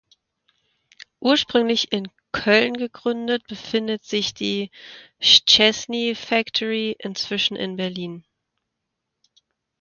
Ursprünglich 1.19 1.91
in 1.91 2.07
Köln 2.31 2.73
gegründet, 2.73 3.45
befindet 3.45 4.03
sich 4.03 4.33
die 4.33 4.71
„Szczesny 5.21 6.15
Factory“ 6.15 6.95
inzwischen 6.97 7.55
in 7.55 7.75
Berlin. 7.75 8.25